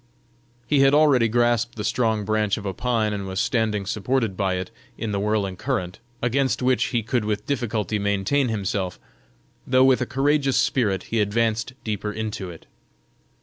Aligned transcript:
He 0.65 0.79
had 0.79 0.95
already 0.95 1.27
grasped 1.27 1.75
the 1.75 1.83
strong 1.83 2.25
branch 2.25 2.57
of 2.57 2.65
a 2.65 2.73
pine, 2.73 3.13
and 3.13 3.27
was 3.27 3.39
standing 3.39 3.85
supported 3.85 4.35
by 4.35 4.55
it, 4.55 4.71
in 4.97 5.11
the 5.11 5.19
whirling 5.19 5.55
current, 5.55 5.99
against 6.23 6.63
which 6.63 6.85
he 6.85 7.03
could 7.03 7.23
with 7.23 7.45
difficulty 7.45 7.99
maintain 7.99 8.47
himself; 8.49 8.99
though 9.67 9.83
with 9.85 10.01
a 10.01 10.07
courageous 10.07 10.57
spirit 10.57 11.03
he 11.13 11.21
advanced 11.21 11.73
deeper 11.83 12.11
into 12.11 12.49
it. 12.49 12.65